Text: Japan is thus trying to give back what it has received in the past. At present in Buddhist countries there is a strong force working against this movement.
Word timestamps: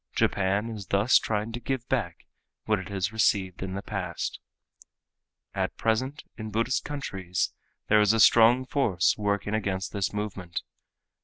Japan 0.15 0.67
is 0.71 0.87
thus 0.87 1.19
trying 1.19 1.51
to 1.51 1.59
give 1.59 1.87
back 1.87 2.25
what 2.65 2.79
it 2.79 2.89
has 2.89 3.13
received 3.13 3.61
in 3.61 3.75
the 3.75 3.83
past. 3.83 4.39
At 5.53 5.77
present 5.77 6.23
in 6.39 6.49
Buddhist 6.49 6.83
countries 6.83 7.53
there 7.87 8.01
is 8.01 8.11
a 8.11 8.19
strong 8.19 8.65
force 8.65 9.15
working 9.15 9.53
against 9.53 9.93
this 9.93 10.11
movement. 10.11 10.63